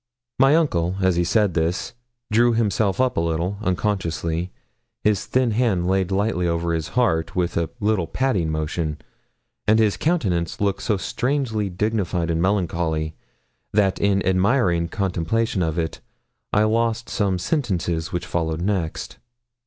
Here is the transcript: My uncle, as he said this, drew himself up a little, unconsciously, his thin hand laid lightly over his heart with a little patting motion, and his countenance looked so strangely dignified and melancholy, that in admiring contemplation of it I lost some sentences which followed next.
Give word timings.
My 0.39 0.55
uncle, 0.55 0.95
as 1.01 1.15
he 1.15 1.23
said 1.23 1.53
this, 1.53 1.93
drew 2.31 2.53
himself 2.53 2.99
up 2.99 3.17
a 3.17 3.21
little, 3.21 3.59
unconsciously, 3.61 4.51
his 5.03 5.27
thin 5.27 5.51
hand 5.51 5.85
laid 5.85 6.09
lightly 6.09 6.47
over 6.47 6.73
his 6.73 6.87
heart 6.97 7.35
with 7.35 7.55
a 7.55 7.69
little 7.79 8.07
patting 8.07 8.49
motion, 8.49 8.97
and 9.67 9.77
his 9.77 9.97
countenance 9.97 10.59
looked 10.59 10.81
so 10.81 10.97
strangely 10.97 11.69
dignified 11.69 12.31
and 12.31 12.41
melancholy, 12.41 13.13
that 13.73 13.99
in 14.01 14.25
admiring 14.25 14.87
contemplation 14.87 15.61
of 15.61 15.77
it 15.77 16.01
I 16.51 16.63
lost 16.63 17.07
some 17.07 17.37
sentences 17.37 18.11
which 18.11 18.25
followed 18.25 18.63
next. 18.63 19.19